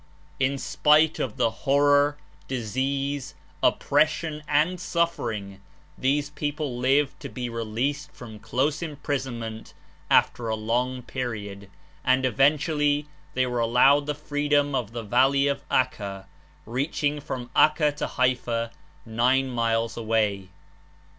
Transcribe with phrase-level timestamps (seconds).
[0.39, 2.17] Tn spite of the horror,
[2.47, 5.61] disease, oppression and suffering,
[5.95, 9.75] these people lived to be re leased from close imprisonment
[10.09, 11.69] after a long period,
[11.99, 16.25] 56 and eventually they were allowed the freedom of the Valley of Acca,
[16.65, 18.71] reaching from Acca to Haifa,
[19.05, 20.49] nine miles away.